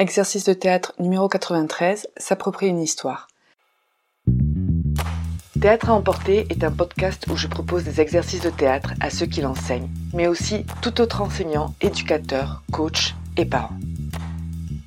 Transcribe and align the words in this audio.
Exercice 0.00 0.44
de 0.44 0.54
théâtre 0.54 0.94
numéro 0.98 1.28
93, 1.28 2.08
s'approprier 2.16 2.70
une 2.70 2.80
histoire. 2.80 3.28
Théâtre 5.60 5.90
à 5.90 5.92
emporter 5.92 6.46
est 6.48 6.64
un 6.64 6.70
podcast 6.70 7.26
où 7.30 7.36
je 7.36 7.46
propose 7.46 7.84
des 7.84 8.00
exercices 8.00 8.40
de 8.40 8.48
théâtre 8.48 8.94
à 9.00 9.10
ceux 9.10 9.26
qui 9.26 9.42
l'enseignent, 9.42 9.90
mais 10.14 10.26
aussi 10.26 10.64
tout 10.80 11.02
autre 11.02 11.20
enseignant, 11.20 11.74
éducateur, 11.82 12.62
coach 12.72 13.14
et 13.36 13.44
parents. 13.44 13.76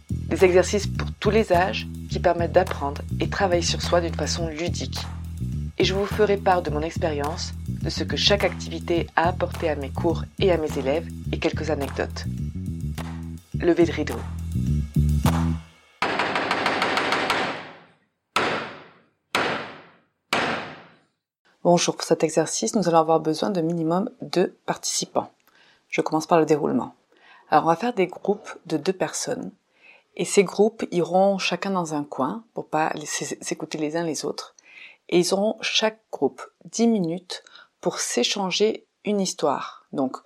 Des 0.09 0.43
exercices 0.45 0.87
pour 0.87 1.11
tous 1.19 1.29
les 1.29 1.53
âges 1.53 1.87
qui 2.09 2.19
permettent 2.19 2.53
d'apprendre 2.53 3.03
et 3.19 3.29
travailler 3.29 3.61
sur 3.61 3.83
soi 3.83 4.01
d'une 4.01 4.15
façon 4.15 4.47
ludique. 4.47 5.05
Et 5.77 5.83
je 5.83 5.93
vous 5.93 6.07
ferai 6.07 6.37
part 6.37 6.63
de 6.63 6.71
mon 6.71 6.81
expérience, 6.81 7.53
de 7.67 7.91
ce 7.91 8.03
que 8.03 8.17
chaque 8.17 8.45
activité 8.45 9.05
a 9.15 9.27
apporté 9.27 9.69
à 9.69 9.75
mes 9.75 9.91
cours 9.91 10.23
et 10.39 10.51
à 10.51 10.57
mes 10.57 10.75
élèves 10.79 11.07
et 11.31 11.37
quelques 11.37 11.69
anecdotes. 11.69 12.25
Levez 13.59 13.85
de 13.85 13.91
rideau. 13.91 14.17
Bonjour, 21.63 21.95
pour 21.95 22.03
cet 22.03 22.25
exercice, 22.25 22.75
nous 22.75 22.89
allons 22.89 22.97
avoir 22.97 23.21
besoin 23.21 23.49
de 23.49 23.61
minimum 23.61 24.09
deux 24.21 24.49
participants. 24.65 25.31
Je 25.87 26.01
commence 26.01 26.27
par 26.27 26.37
le 26.37 26.45
déroulement. 26.45 26.93
Alors, 27.49 27.63
on 27.63 27.67
va 27.67 27.77
faire 27.77 27.93
des 27.93 28.07
groupes 28.07 28.53
de 28.65 28.75
deux 28.75 28.91
personnes. 28.91 29.49
Et 30.17 30.25
ces 30.25 30.43
groupes 30.43 30.83
iront 30.91 31.37
chacun 31.37 31.69
dans 31.69 31.93
un 31.93 32.03
coin 32.03 32.43
pour 32.53 32.67
pas 32.67 32.91
s'écouter 33.05 33.77
les 33.77 33.95
uns 33.95 34.03
les 34.03 34.25
autres. 34.25 34.55
Et 35.07 35.19
ils 35.19 35.33
auront 35.33 35.55
chaque 35.61 36.01
groupe 36.11 36.41
10 36.65 36.87
minutes 36.87 37.45
pour 37.79 37.99
s'échanger 37.99 38.85
une 39.05 39.21
histoire. 39.21 39.85
Donc, 39.93 40.17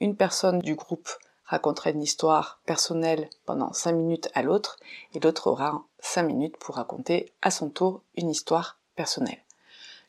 une 0.00 0.16
personne 0.16 0.60
du 0.60 0.76
groupe 0.76 1.10
racontera 1.44 1.90
une 1.90 2.02
histoire 2.02 2.62
personnelle 2.64 3.28
pendant 3.44 3.74
5 3.74 3.92
minutes 3.92 4.30
à 4.32 4.40
l'autre 4.40 4.78
et 5.12 5.20
l'autre 5.20 5.48
aura 5.48 5.82
5 5.98 6.22
minutes 6.22 6.56
pour 6.56 6.76
raconter 6.76 7.34
à 7.42 7.50
son 7.50 7.68
tour 7.68 8.00
une 8.16 8.30
histoire 8.30 8.78
personnelle. 8.94 9.42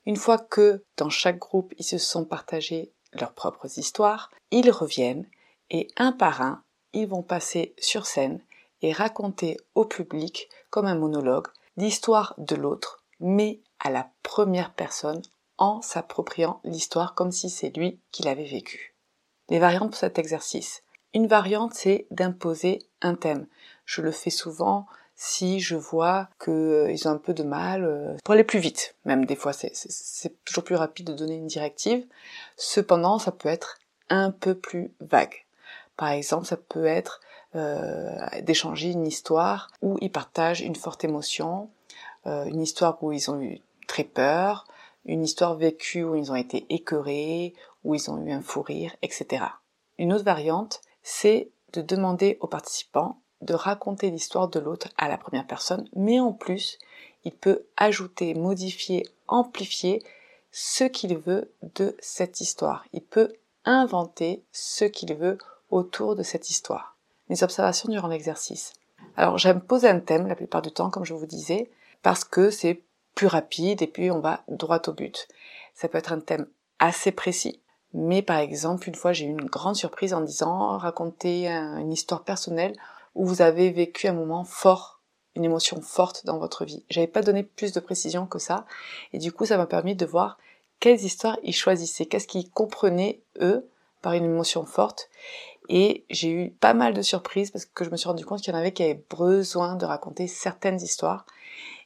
Une 0.07 0.15
fois 0.15 0.37
que 0.37 0.85
dans 0.95 1.09
chaque 1.09 1.37
groupe 1.37 1.73
ils 1.77 1.83
se 1.83 1.97
sont 1.97 2.23
partagés 2.23 2.93
leurs 3.11 3.33
propres 3.33 3.77
histoires, 3.77 4.31
ils 4.51 4.71
reviennent 4.71 5.27
et 5.69 5.89
un 5.97 6.13
par 6.13 6.41
un, 6.41 6.63
ils 6.93 7.09
vont 7.09 7.23
passer 7.23 7.75
sur 7.77 8.05
scène 8.05 8.41
et 8.81 8.93
raconter 8.93 9.57
au 9.75 9.83
public, 9.83 10.47
comme 10.69 10.85
un 10.85 10.95
monologue, 10.95 11.47
l'histoire 11.75 12.35
de 12.37 12.55
l'autre, 12.55 13.03
mais 13.19 13.59
à 13.79 13.89
la 13.89 14.09
première 14.23 14.73
personne 14.73 15.21
en 15.57 15.81
s'appropriant 15.81 16.61
l'histoire 16.63 17.13
comme 17.13 17.33
si 17.33 17.49
c'est 17.49 17.75
lui 17.75 17.99
qui 18.13 18.23
l'avait 18.23 18.45
vécu. 18.45 18.95
Les 19.49 19.59
variantes 19.59 19.89
pour 19.89 19.99
cet 19.99 20.19
exercice. 20.19 20.83
Une 21.13 21.27
variante, 21.27 21.73
c'est 21.73 22.07
d'imposer 22.11 22.79
un 23.01 23.15
thème. 23.15 23.45
Je 23.83 24.01
le 24.01 24.11
fais 24.11 24.29
souvent 24.29 24.85
si 25.19 25.59
je 25.59 25.75
vois 25.75 26.29
qu'ils 26.39 26.53
euh, 26.53 26.95
ont 27.05 27.09
un 27.09 27.17
peu 27.17 27.33
de 27.33 27.41
mal 27.41 27.83
euh, 27.83 28.15
pour 28.23 28.35
aller 28.35 28.43
plus 28.43 28.59
vite. 28.59 28.95
Même 29.03 29.25
des 29.25 29.35
fois, 29.35 29.51
c'est 29.51 30.45
toujours 30.45 30.63
plus 30.63 30.75
rapide 30.75 31.07
de 31.07 31.13
donner 31.13 31.35
une 31.35 31.47
directive. 31.47 32.05
Cependant, 32.55 33.17
ça 33.17 33.31
peut 33.31 33.49
être 33.49 33.79
un 34.09 34.29
peu 34.29 34.53
plus 34.53 34.93
vague. 35.01 35.45
Par 35.97 36.09
exemple, 36.09 36.45
ça 36.45 36.55
peut 36.55 36.85
être 36.85 37.19
euh, 37.55 38.15
d'échanger 38.43 38.91
une 38.91 39.07
histoire 39.07 39.71
où 39.81 39.97
ils 40.01 40.11
partagent 40.11 40.61
une 40.61 40.75
forte 40.75 41.03
émotion, 41.03 41.69
une 42.25 42.61
histoire 42.61 43.01
où 43.01 43.13
ils 43.13 43.31
ont 43.31 43.39
eu 43.39 43.61
très 43.87 44.03
peur, 44.03 44.67
une 45.05 45.23
histoire 45.23 45.55
vécue 45.55 46.03
où 46.03 46.13
ils 46.15 46.29
ont 46.29 46.35
été 46.35 46.65
écœurés, 46.69 47.53
où 47.85 47.95
ils 47.95 48.11
ont 48.11 48.21
eu 48.21 48.33
un 48.33 48.41
fou 48.41 48.61
rire, 48.61 48.93
etc. 49.01 49.45
Une 49.97 50.11
autre 50.11 50.25
variante, 50.25 50.81
c'est 51.03 51.49
de 51.71 51.81
demander 51.81 52.37
aux 52.41 52.47
participants 52.47 53.21
de 53.41 53.53
raconter 53.53 54.09
l'histoire 54.09 54.47
de 54.47 54.59
l'autre 54.59 54.89
à 54.97 55.07
la 55.07 55.17
première 55.17 55.47
personne, 55.47 55.87
mais 55.95 56.19
en 56.19 56.33
plus, 56.33 56.77
il 57.23 57.33
peut 57.33 57.65
ajouter, 57.75 58.33
modifier, 58.33 59.07
amplifier 59.27 60.03
ce 60.51 60.85
qu'il 60.85 61.17
veut 61.17 61.51
de 61.75 61.95
cette 61.99 62.41
histoire. 62.41 62.85
Il 62.93 63.01
peut 63.01 63.33
inventer 63.65 64.43
ce 64.51 64.85
qu'il 64.85 65.13
veut 65.13 65.37
autour 65.69 66.15
de 66.15 66.23
cette 66.23 66.49
histoire. 66.49 66.95
Les 67.29 67.43
observations 67.43 67.89
durant 67.89 68.07
l'exercice. 68.07 68.73
Alors 69.17 69.37
j'aime 69.37 69.61
poser 69.61 69.89
un 69.89 69.99
thème 69.99 70.27
la 70.27 70.35
plupart 70.35 70.61
du 70.61 70.71
temps, 70.71 70.89
comme 70.89 71.05
je 71.05 71.13
vous 71.13 71.25
disais, 71.25 71.69
parce 72.01 72.23
que 72.23 72.49
c'est 72.49 72.81
plus 73.15 73.27
rapide 73.27 73.81
et 73.81 73.87
puis 73.87 74.11
on 74.11 74.19
va 74.19 74.43
droit 74.47 74.81
au 74.87 74.93
but. 74.93 75.27
Ça 75.73 75.87
peut 75.87 75.97
être 75.97 76.13
un 76.13 76.19
thème 76.19 76.47
assez 76.79 77.11
précis, 77.11 77.59
mais 77.93 78.21
par 78.21 78.37
exemple, 78.37 78.87
une 78.87 78.95
fois 78.95 79.13
j'ai 79.13 79.25
eu 79.25 79.29
une 79.29 79.45
grande 79.45 79.75
surprise 79.75 80.13
en 80.13 80.21
disant 80.21 80.77
raconter 80.77 81.47
une 81.47 81.91
histoire 81.91 82.23
personnelle 82.23 82.73
où 83.17 83.25
vous 83.25 83.41
avez 83.41 83.71
vécu 83.71 84.07
un 84.07 84.13
moment 84.13 84.43
fort, 84.43 85.01
une 85.35 85.43
émotion 85.43 85.81
forte 85.81 86.25
dans 86.25 86.37
votre 86.37 86.65
vie. 86.65 86.83
J'avais 86.89 87.07
pas 87.07 87.21
donné 87.21 87.43
plus 87.43 87.73
de 87.73 87.79
précision 87.79 88.25
que 88.25 88.39
ça, 88.39 88.65
et 89.11 89.17
du 89.17 89.31
coup 89.31 89.45
ça 89.45 89.57
m'a 89.57 89.65
permis 89.65 89.95
de 89.95 90.05
voir 90.05 90.37
quelles 90.79 91.03
histoires 91.03 91.37
ils 91.43 91.55
choisissaient, 91.55 92.05
qu'est-ce 92.05 92.27
qu'ils 92.27 92.49
comprenaient 92.49 93.21
eux 93.41 93.67
par 94.01 94.13
une 94.13 94.25
émotion 94.25 94.65
forte. 94.65 95.09
Et 95.69 96.05
j'ai 96.09 96.29
eu 96.29 96.51
pas 96.51 96.73
mal 96.73 96.93
de 96.93 97.01
surprises 97.01 97.51
parce 97.51 97.65
que 97.65 97.83
je 97.83 97.89
me 97.89 97.97
suis 97.97 98.07
rendu 98.07 98.25
compte 98.25 98.41
qu'il 98.41 98.53
y 98.53 98.55
en 98.55 98.59
avait 98.59 98.71
qui 98.71 98.83
avaient 98.83 99.03
besoin 99.17 99.75
de 99.75 99.85
raconter 99.85 100.27
certaines 100.27 100.81
histoires. 100.81 101.25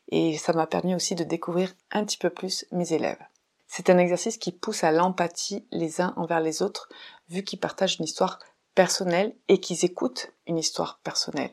Et 0.09 0.37
ça 0.37 0.53
m'a 0.53 0.67
permis 0.67 0.93
aussi 0.93 1.15
de 1.15 1.23
découvrir 1.23 1.73
un 1.91 2.03
petit 2.03 2.17
peu 2.17 2.29
plus 2.29 2.65
mes 2.71 2.93
élèves. 2.93 3.23
C'est 3.67 3.89
un 3.89 3.97
exercice 3.97 4.37
qui 4.37 4.51
pousse 4.51 4.83
à 4.83 4.91
l'empathie 4.91 5.65
les 5.71 6.01
uns 6.01 6.13
envers 6.17 6.41
les 6.41 6.61
autres, 6.61 6.89
vu 7.29 7.43
qu'ils 7.43 7.59
partagent 7.59 7.97
une 7.97 8.05
histoire 8.05 8.39
personnel 8.75 9.35
et 9.47 9.59
qu'ils 9.59 9.85
écoutent 9.85 10.31
une 10.47 10.57
histoire 10.57 10.99
personnelle. 11.03 11.51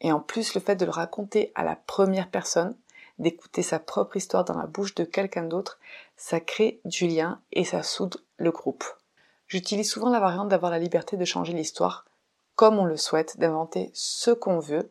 Et 0.00 0.12
en 0.12 0.20
plus, 0.20 0.54
le 0.54 0.60
fait 0.60 0.76
de 0.76 0.84
le 0.84 0.90
raconter 0.90 1.52
à 1.54 1.64
la 1.64 1.76
première 1.76 2.30
personne, 2.30 2.76
d'écouter 3.18 3.62
sa 3.62 3.78
propre 3.78 4.16
histoire 4.16 4.44
dans 4.44 4.56
la 4.56 4.66
bouche 4.66 4.94
de 4.94 5.04
quelqu'un 5.04 5.44
d'autre, 5.44 5.78
ça 6.16 6.40
crée 6.40 6.80
du 6.84 7.06
lien 7.06 7.40
et 7.52 7.64
ça 7.64 7.82
soude 7.82 8.16
le 8.38 8.50
groupe. 8.50 8.84
J'utilise 9.46 9.90
souvent 9.90 10.10
la 10.10 10.20
variante 10.20 10.48
d'avoir 10.48 10.70
la 10.70 10.78
liberté 10.78 11.16
de 11.16 11.24
changer 11.24 11.52
l'histoire 11.52 12.06
comme 12.60 12.78
on 12.78 12.84
le 12.84 12.98
souhaite, 12.98 13.38
d'inventer 13.38 13.90
ce 13.94 14.30
qu'on 14.30 14.58
veut. 14.58 14.90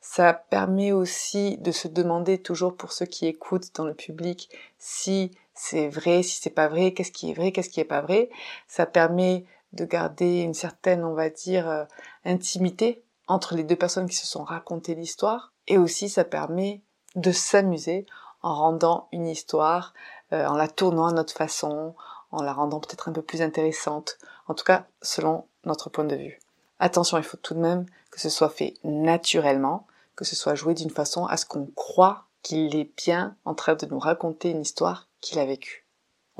Ça 0.00 0.32
permet 0.32 0.90
aussi 0.90 1.58
de 1.58 1.70
se 1.70 1.86
demander 1.86 2.38
toujours 2.38 2.74
pour 2.74 2.92
ceux 2.92 3.04
qui 3.04 3.26
écoutent 3.26 3.74
dans 3.74 3.84
le 3.84 3.92
public 3.92 4.48
si 4.78 5.30
c'est 5.52 5.88
vrai, 5.88 6.22
si 6.22 6.40
c'est 6.40 6.48
pas 6.48 6.68
vrai, 6.68 6.94
qu'est-ce 6.94 7.12
qui 7.12 7.30
est 7.30 7.34
vrai, 7.34 7.52
qu'est-ce 7.52 7.68
qui 7.68 7.78
est 7.78 7.84
pas 7.84 8.00
vrai. 8.00 8.30
Ça 8.68 8.86
permet 8.86 9.44
de 9.72 9.84
garder 9.84 10.40
une 10.40 10.54
certaine, 10.54 11.04
on 11.04 11.14
va 11.14 11.30
dire, 11.30 11.68
euh, 11.68 11.84
intimité 12.24 13.02
entre 13.28 13.54
les 13.54 13.64
deux 13.64 13.76
personnes 13.76 14.08
qui 14.08 14.16
se 14.16 14.26
sont 14.26 14.42
racontées 14.42 14.94
l'histoire. 14.94 15.52
Et 15.68 15.78
aussi, 15.78 16.08
ça 16.08 16.24
permet 16.24 16.82
de 17.14 17.32
s'amuser 17.32 18.06
en 18.42 18.54
rendant 18.54 19.08
une 19.12 19.28
histoire, 19.28 19.94
euh, 20.32 20.46
en 20.46 20.54
la 20.54 20.68
tournant 20.68 21.06
à 21.06 21.12
notre 21.12 21.34
façon, 21.34 21.94
en 22.32 22.42
la 22.42 22.52
rendant 22.52 22.80
peut-être 22.80 23.08
un 23.08 23.12
peu 23.12 23.22
plus 23.22 23.42
intéressante, 23.42 24.18
en 24.48 24.54
tout 24.54 24.64
cas 24.64 24.86
selon 25.02 25.46
notre 25.64 25.90
point 25.90 26.04
de 26.04 26.16
vue. 26.16 26.40
Attention, 26.78 27.18
il 27.18 27.24
faut 27.24 27.36
tout 27.36 27.54
de 27.54 27.60
même 27.60 27.86
que 28.10 28.20
ce 28.20 28.30
soit 28.30 28.48
fait 28.48 28.74
naturellement, 28.84 29.86
que 30.16 30.24
ce 30.24 30.36
soit 30.36 30.54
joué 30.54 30.74
d'une 30.74 30.90
façon 30.90 31.26
à 31.26 31.36
ce 31.36 31.46
qu'on 31.46 31.66
croit 31.74 32.24
qu'il 32.42 32.74
est 32.76 32.90
bien 32.96 33.36
en 33.44 33.54
train 33.54 33.74
de 33.74 33.86
nous 33.86 33.98
raconter 33.98 34.50
une 34.50 34.62
histoire 34.62 35.08
qu'il 35.20 35.38
a 35.38 35.44
vécue. 35.44 35.86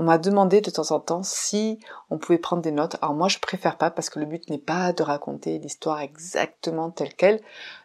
On 0.00 0.04
m'a 0.04 0.16
demandé 0.16 0.62
de 0.62 0.70
temps 0.70 0.92
en 0.92 0.98
temps 0.98 1.22
si 1.22 1.78
on 2.08 2.16
pouvait 2.16 2.38
prendre 2.38 2.62
des 2.62 2.70
notes. 2.70 2.96
Alors 3.02 3.14
moi 3.14 3.28
je 3.28 3.38
préfère 3.38 3.76
pas 3.76 3.90
parce 3.90 4.08
que 4.08 4.18
le 4.18 4.24
but 4.24 4.48
n'est 4.48 4.56
pas 4.56 4.94
de 4.94 5.02
raconter 5.02 5.58
l'histoire 5.58 6.00
exactement 6.00 6.90
telle 6.90 7.12
qu'elle. 7.12 7.42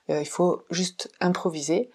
Euh, 0.10 0.22
il 0.22 0.26
faut 0.26 0.64
juste 0.70 1.12
improviser. 1.20 1.92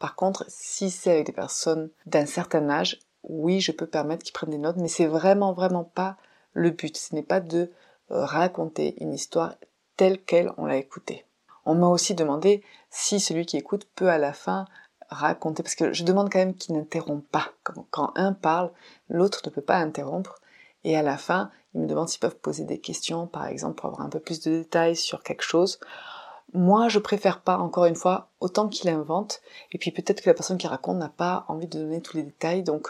Par 0.00 0.16
contre, 0.16 0.44
si 0.48 0.90
c'est 0.90 1.12
avec 1.12 1.26
des 1.26 1.32
personnes 1.32 1.88
d'un 2.04 2.26
certain 2.26 2.68
âge, 2.68 2.98
oui, 3.22 3.60
je 3.60 3.70
peux 3.70 3.86
permettre 3.86 4.24
qu'ils 4.24 4.32
prennent 4.32 4.50
des 4.50 4.58
notes, 4.58 4.76
mais 4.76 4.88
c'est 4.88 5.06
vraiment 5.06 5.52
vraiment 5.52 5.84
pas 5.84 6.16
le 6.52 6.70
but. 6.70 6.96
Ce 6.96 7.14
n'est 7.14 7.22
pas 7.22 7.38
de 7.38 7.70
euh, 8.10 8.24
raconter 8.24 9.00
une 9.00 9.14
histoire 9.14 9.54
telle 9.96 10.20
qu'elle 10.20 10.50
on 10.56 10.66
l'a 10.66 10.78
écoutée. 10.78 11.26
On 11.64 11.76
m'a 11.76 11.86
aussi 11.86 12.16
demandé 12.16 12.64
si 12.90 13.20
celui 13.20 13.46
qui 13.46 13.56
écoute 13.56 13.86
peut 13.94 14.10
à 14.10 14.18
la 14.18 14.32
fin 14.32 14.64
raconter, 15.10 15.62
parce 15.62 15.74
que 15.74 15.92
je 15.92 16.04
demande 16.04 16.30
quand 16.30 16.38
même 16.38 16.54
qu'il 16.54 16.74
n'interrompt 16.74 17.26
pas. 17.30 17.48
Quand, 17.90 18.12
un 18.16 18.32
parle, 18.32 18.70
l'autre 19.08 19.42
ne 19.44 19.50
peut 19.50 19.60
pas 19.60 19.76
interrompre. 19.76 20.40
Et 20.84 20.96
à 20.96 21.02
la 21.02 21.18
fin, 21.18 21.50
ils 21.74 21.80
me 21.80 21.86
demandent 21.86 22.08
s'ils 22.08 22.20
peuvent 22.20 22.38
poser 22.38 22.64
des 22.64 22.78
questions, 22.78 23.26
par 23.26 23.46
exemple, 23.46 23.76
pour 23.76 23.86
avoir 23.90 24.02
un 24.02 24.08
peu 24.08 24.20
plus 24.20 24.40
de 24.40 24.50
détails 24.50 24.96
sur 24.96 25.22
quelque 25.22 25.42
chose. 25.42 25.78
Moi, 26.52 26.88
je 26.88 26.98
préfère 26.98 27.42
pas, 27.42 27.58
encore 27.58 27.84
une 27.84 27.96
fois, 27.96 28.28
autant 28.40 28.68
qu'il 28.68 28.88
invente. 28.88 29.40
Et 29.72 29.78
puis 29.78 29.90
peut-être 29.90 30.22
que 30.22 30.30
la 30.30 30.34
personne 30.34 30.58
qui 30.58 30.66
raconte 30.66 30.98
n'a 30.98 31.08
pas 31.08 31.44
envie 31.48 31.68
de 31.68 31.78
donner 31.78 32.00
tous 32.00 32.16
les 32.16 32.22
détails. 32.22 32.62
Donc, 32.62 32.88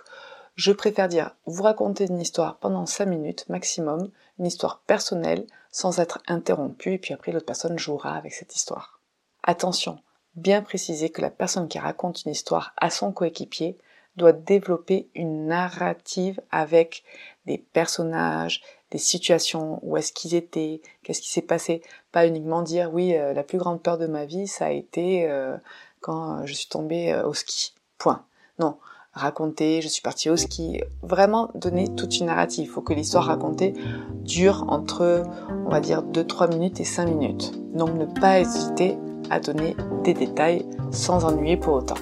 je 0.55 0.73
préfère 0.73 1.09
dire, 1.09 1.35
vous 1.47 1.63
racontez 1.63 2.07
une 2.07 2.21
histoire 2.21 2.59
pendant 2.59 2.87
5 2.87 3.07
minutes 3.07 3.49
maximum, 3.49 4.11
une 4.39 4.47
histoire 4.47 4.81
personnelle, 4.81 5.47
sans 5.71 6.01
être 6.01 6.21
interrompu, 6.27 6.95
et 6.95 6.99
puis 6.99 7.15
après 7.15 7.33
l'autre 7.33 7.47
personne 7.47 7.79
jouera 7.79 8.15
avec 8.15 8.33
cette 8.33 8.55
histoire. 8.55 9.01
Attention, 9.43 9.99
bien 10.35 10.63
préciser 10.63 11.11
que 11.11 11.23
la 11.23 11.31
personne 11.31 11.69
qui 11.69 11.79
raconte 11.79 12.25
une 12.25 12.33
histoire 12.33 12.73
à 12.77 12.91
son 12.91 13.13
coéquipier 13.13 13.79
doit 14.17 14.33
développer 14.33 15.09
une 15.15 15.47
narrative 15.47 16.41
avec 16.51 17.05
des 17.47 17.59
personnages, 17.59 18.63
des 18.91 18.99
situations, 18.99 19.79
où 19.83 19.97
est-ce 19.97 20.13
qu'ils 20.13 20.35
étaient, 20.35 20.83
qu'est-ce 21.03 21.21
qui 21.21 21.31
s'est 21.31 21.43
passé. 21.43 21.83
Pas 22.13 22.27
uniquement 22.27 22.63
dire 22.63 22.91
oui, 22.93 23.17
euh, 23.17 23.33
la 23.33 23.45
plus 23.45 23.59
grande 23.59 23.83
peur 23.83 23.99
de 23.99 24.07
ma 24.07 24.25
vie, 24.25 24.47
ça 24.47 24.67
a 24.67 24.71
été 24.71 25.29
euh, 25.29 25.57
quand 26.01 26.45
je 26.45 26.53
suis 26.53 26.69
tombée 26.69 27.15
au 27.25 27.35
ski. 27.35 27.75
Point. 27.99 28.25
Non, 28.59 28.79
raconter, 29.13 29.83
je 29.83 29.89
suis 29.89 30.03
partie 30.03 30.31
au 30.31 30.37
ski, 30.37 30.81
vraiment 31.03 31.51
donner 31.55 31.95
toute 31.95 32.19
une 32.19 32.27
narrative. 32.27 32.65
Il 32.65 32.71
faut 32.71 32.83
que 32.83 32.95
l'histoire 32.95 33.27
racontée 33.27 33.75
dure 34.15 34.65
entre, 34.69 35.25
on 35.67 35.71
va 35.71 35.81
dire, 35.81 36.03
2-3 36.03 36.51
minutes 36.51 36.81
et 36.81 36.85
5 36.85 37.07
minutes. 37.07 37.53
Donc 37.75 37.95
ne 37.95 38.07
pas 38.07 38.41
hésiter 38.41 38.97
à 39.31 39.41
donner 39.41 39.77
des 40.05 40.15
détails 40.15 40.67
sans 40.91 41.25
ennuyer 41.25 41.57
pour 41.57 41.75
autant. 41.75 41.97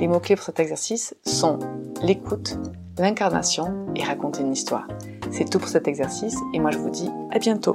Les 0.00 0.08
mots-clés 0.08 0.36
pour 0.36 0.44
cet 0.44 0.60
exercice 0.60 1.14
sont 1.24 1.58
l'écoute, 2.02 2.58
l'incarnation 2.98 3.86
et 3.94 4.02
raconter 4.02 4.42
une 4.42 4.52
histoire. 4.52 4.86
C'est 5.30 5.48
tout 5.48 5.58
pour 5.58 5.68
cet 5.68 5.86
exercice 5.88 6.36
et 6.54 6.58
moi 6.58 6.70
je 6.70 6.78
vous 6.78 6.90
dis 6.90 7.10
à 7.30 7.38
bientôt. 7.38 7.74